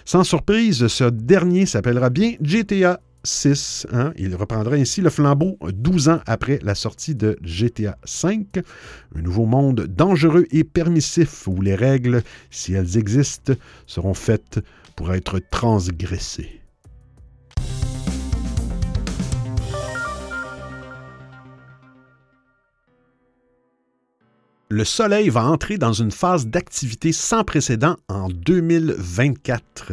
[0.05, 3.87] Sans surprise, ce dernier s'appellera bien GTA 6.
[3.93, 4.13] Hein.
[4.17, 8.59] Il reprendra ainsi le flambeau 12 ans après la sortie de GTA 5.
[9.17, 13.55] Un nouveau monde dangereux et permissif où les règles, si elles existent,
[13.87, 14.61] seront faites
[14.97, 16.64] pour être transgressées.
[24.75, 29.93] Le Soleil va entrer dans une phase d'activité sans précédent en 2024.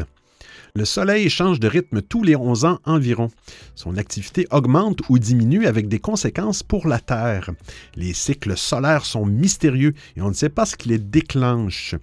[0.73, 3.29] Le Soleil change de rythme tous les 11 ans environ.
[3.75, 7.49] Son activité augmente ou diminue avec des conséquences pour la Terre.
[7.95, 11.95] Les cycles solaires sont mystérieux et on ne sait pas ce qui les déclenche.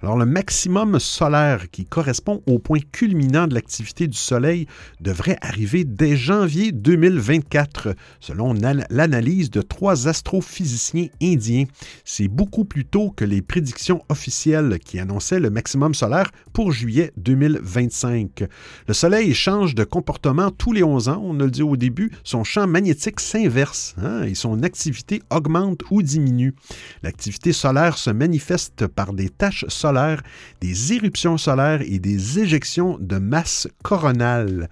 [0.00, 4.68] Alors le maximum solaire qui correspond au point culminant de l'activité du Soleil
[5.02, 8.54] devrait arriver dès janvier 2024, selon
[8.88, 11.64] l'analyse de trois astrophysiciens indiens.
[12.06, 17.12] C'est beaucoup plus tôt que les prédictions officielles qui annonçaient le maximum solaire pour juillet
[17.18, 18.13] 2025.
[18.14, 18.48] 2025.
[18.88, 22.10] Le Soleil change de comportement tous les 11 ans, on a le dit au début,
[22.22, 26.54] son champ magnétique s'inverse hein, et son activité augmente ou diminue.
[27.02, 30.22] L'activité solaire se manifeste par des taches solaires,
[30.60, 34.68] des éruptions solaires et des éjections de masse coronale.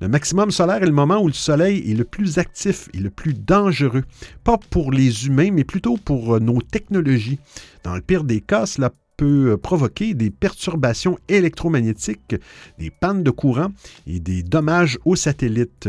[0.00, 3.10] Le maximum solaire est le moment où le Soleil est le plus actif et le
[3.10, 4.04] plus dangereux,
[4.44, 7.38] pas pour les humains, mais plutôt pour nos technologies.
[7.82, 12.36] Dans le pire des cas, cela peut euh, provoquer des perturbations électromagnétiques,
[12.78, 13.72] des pannes de courant
[14.06, 15.88] et des dommages aux satellites.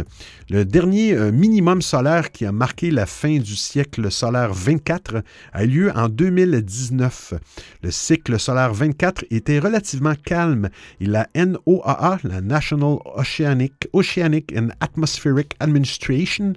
[0.49, 5.23] Le dernier euh, minimum solaire qui a marqué la fin du siècle solaire 24
[5.53, 7.33] a eu lieu en 2019.
[7.83, 10.69] Le cycle solaire 24 était relativement calme
[10.99, 12.97] et la NOAA, la National
[13.93, 16.53] Oceanic and Atmospheric Administration,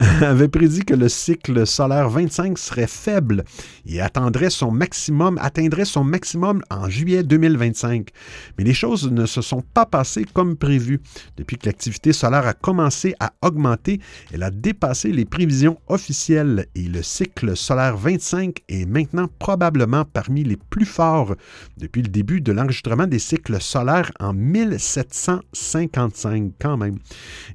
[0.22, 3.42] avait prédit que le cycle solaire 25 serait faible
[3.84, 8.10] et attendrait son maximum, atteindrait son maximum en juillet 2025.
[8.56, 11.00] Mais les choses ne se sont pas passées comme prévu.
[11.36, 14.00] Depuis que l'activité solaire a commencé à augmenter,
[14.32, 20.44] elle a dépassé les prévisions officielles et le cycle solaire 25 est maintenant probablement parmi
[20.44, 21.34] les plus forts
[21.76, 26.98] depuis le début de l'enregistrement des cycles solaires en 1755 quand même.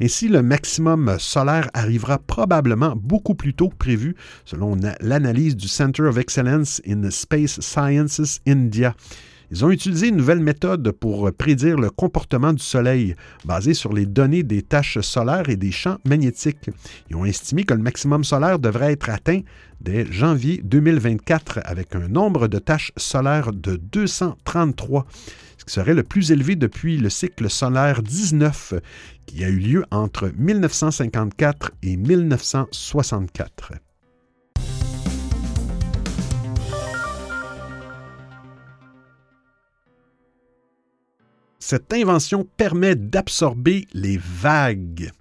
[0.02, 6.02] Ainsi, le maximum solaire arrivera probablement beaucoup plus tôt que prévu, selon l'analyse du Center
[6.02, 8.96] of Excellence in Space Sciences India.
[9.52, 13.14] Ils ont utilisé une nouvelle méthode pour prédire le comportement du Soleil,
[13.46, 16.72] basée sur les données des taches solaires et des champs magnétiques.
[17.12, 19.42] Ils ont estimé que le maximum solaire devrait être atteint
[19.80, 25.06] dès janvier 2024 avec un nombre de taches solaires de 233,
[25.64, 28.74] ce qui serait le plus élevé depuis le cycle solaire 19
[29.26, 33.72] qui a eu lieu entre 1954 et 1964.
[41.60, 45.12] Cette invention permet d'absorber les vagues.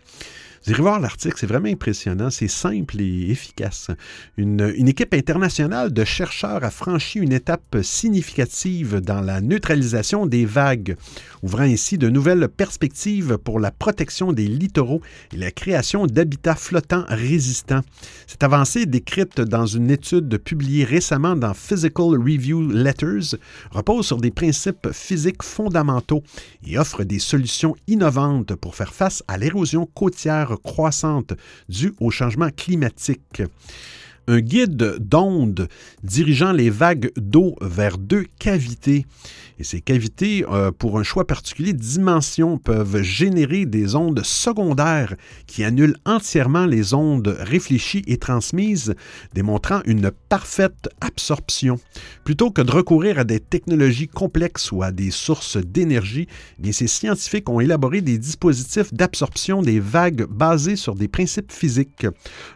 [0.65, 3.91] Vous irez voir l'article, c'est vraiment impressionnant, c'est simple et efficace.
[4.37, 10.45] Une, une, équipe internationale de chercheurs a franchi une étape significative dans la neutralisation des
[10.45, 10.97] vagues,
[11.43, 15.01] ouvrant ainsi de nouvelles perspectives pour la protection des littoraux
[15.33, 17.81] et la création d'habitats flottants résistants.
[18.29, 23.35] Cette avancée, décrite dans une étude publiée récemment dans Physical Review Letters,
[23.73, 26.23] repose sur des principes physiques fondamentaux
[26.65, 31.35] et offre des solutions innovantes pour faire face à l'érosion côtière croissante
[31.69, 33.43] due au changement climatique
[34.29, 35.69] un guide d'ondes
[36.03, 39.07] dirigeant les vagues d'eau vers deux cavités.
[39.59, 45.15] Et ces cavités, euh, pour un choix particulier dimension, peuvent générer des ondes secondaires
[45.47, 48.95] qui annulent entièrement les ondes réfléchies et transmises,
[49.35, 51.79] démontrant une parfaite absorption.
[52.25, 56.27] Plutôt que de recourir à des technologies complexes ou à des sources d'énergie,
[56.65, 62.07] eh ces scientifiques ont élaboré des dispositifs d'absorption des vagues basés sur des principes physiques.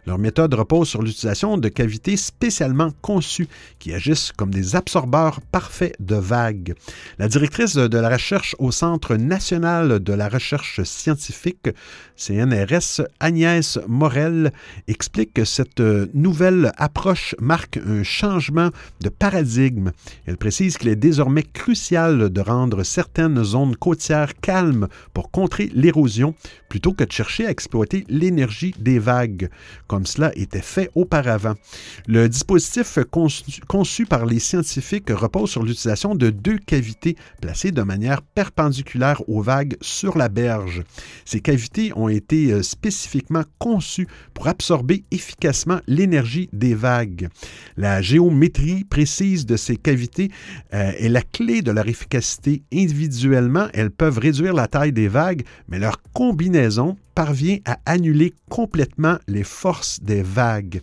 [0.07, 3.49] Leur méthode repose sur l'utilisation de cavités spécialement conçues
[3.79, 6.75] qui agissent comme des absorbeurs parfaits de vagues.
[7.19, 11.69] La directrice de la recherche au Centre national de la recherche scientifique,
[12.17, 14.53] CNRS, Agnès Morel,
[14.89, 15.81] explique que cette
[16.15, 19.93] nouvelle approche marque un changement de paradigme.
[20.27, 26.35] Elle précise qu'il est désormais crucial de rendre certaines zones côtières calmes pour contrer l'érosion
[26.69, 29.49] plutôt que de chercher à exploiter l'énergie des vagues,
[29.87, 31.46] comme cela était fait auparavant.
[32.07, 32.99] Le dispositif
[33.69, 39.43] conçu, par les scientifiques repose sur l'utilisation de deux cavités placées de manière perpendiculaire aux
[39.43, 40.83] vagues sur la berge.
[41.25, 47.29] Ces cavités ont été euh, spécifiquement conçues pour absorber efficacement l'énergie des vagues.
[47.77, 50.31] La géométrie précise de ces cavités
[50.75, 52.63] euh, est la clé de leur efficacité.
[52.73, 59.17] Individuellement, elles peuvent réduire la taille des vagues, mais leur combinaison parvient à annuler complètement
[59.27, 60.83] les forces des vagues.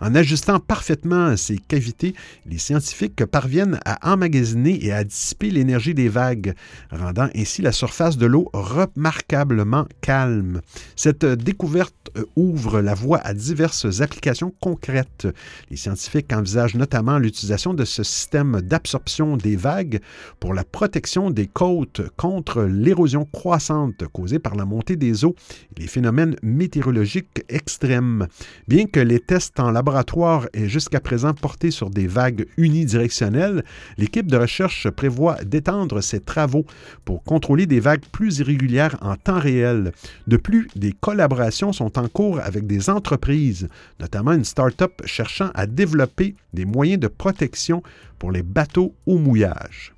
[0.00, 2.14] En ajustant parfaitement ces cavités,
[2.46, 6.54] les scientifiques parviennent à emmagasiner et à dissiper l'énergie des vagues,
[6.90, 10.62] rendant ainsi la surface de l'eau remarquablement calme.
[10.96, 15.28] Cette découverte ouvre la voie à diverses applications concrètes.
[15.70, 20.00] Les scientifiques envisagent notamment l'utilisation de ce système d'absorption des vagues
[20.40, 25.34] pour la protection des côtes contre l'érosion croissante causée par la montée des eaux
[25.78, 28.26] les phénomènes météorologiques extrêmes.
[28.68, 33.64] Bien que les tests en laboratoire aient jusqu'à présent porté sur des vagues unidirectionnelles,
[33.98, 36.64] l'équipe de recherche prévoit d'étendre ses travaux
[37.04, 39.92] pour contrôler des vagues plus irrégulières en temps réel.
[40.26, 43.68] De plus, des collaborations sont en cours avec des entreprises,
[44.00, 47.82] notamment une start-up cherchant à développer des moyens de protection
[48.18, 49.92] pour les bateaux au mouillage.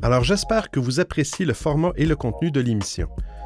[0.00, 3.08] Alors j'espère que vous appréciez le format et le contenu de l'émission.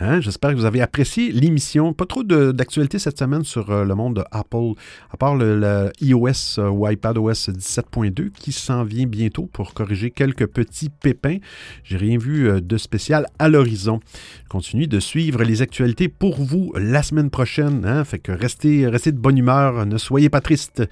[0.00, 0.20] Hein?
[0.20, 1.92] J'espère que vous avez apprécié l'émission.
[1.92, 4.72] Pas trop d'actualité cette semaine sur euh, le monde de Apple,
[5.10, 10.46] à part le, iOS euh, ou iPadOS 17.2 qui s'en vient bientôt pour corriger quelques
[10.46, 11.38] petits pépins.
[11.82, 14.00] J'ai rien vu euh, de spécial à l'horizon.
[14.48, 17.84] Continue de suivre les actualités pour vous la semaine prochaine.
[17.84, 18.04] Hein?
[18.04, 20.82] Fait que restez, restez de bonne humeur, ne soyez pas tristes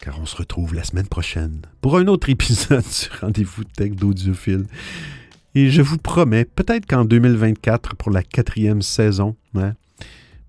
[0.00, 4.66] car on se retrouve la semaine prochaine pour un autre épisode sur Rendez-vous Tech d'Audiophile.
[5.58, 9.72] Et je vous promets, peut-être qu'en 2024, pour la quatrième saison, hein,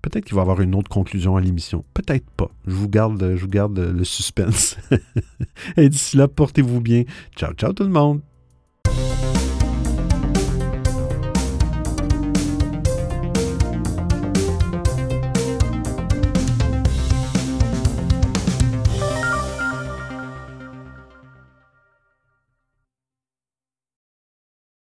[0.02, 1.84] peut-être qu'il va y avoir une autre conclusion à l'émission.
[1.94, 2.48] Peut-être pas.
[2.64, 4.76] Je vous garde, je vous garde le suspense.
[5.76, 7.02] Et d'ici là, portez-vous bien.
[7.34, 8.20] Ciao, ciao tout le monde.